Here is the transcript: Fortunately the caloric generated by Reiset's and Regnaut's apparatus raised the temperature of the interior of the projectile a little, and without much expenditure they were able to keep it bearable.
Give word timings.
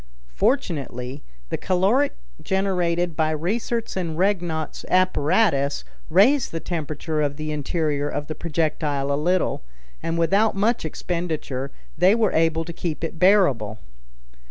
Fortunately 0.33 1.21
the 1.49 1.59
caloric 1.59 2.15
generated 2.41 3.15
by 3.15 3.29
Reiset's 3.29 3.95
and 3.95 4.17
Regnaut's 4.17 4.83
apparatus 4.89 5.83
raised 6.09 6.51
the 6.51 6.59
temperature 6.59 7.21
of 7.21 7.37
the 7.37 7.51
interior 7.51 8.09
of 8.09 8.25
the 8.25 8.33
projectile 8.33 9.13
a 9.13 9.13
little, 9.15 9.61
and 10.01 10.17
without 10.17 10.55
much 10.55 10.85
expenditure 10.85 11.69
they 11.99 12.15
were 12.15 12.31
able 12.33 12.65
to 12.65 12.73
keep 12.73 13.03
it 13.03 13.19
bearable. 13.19 13.77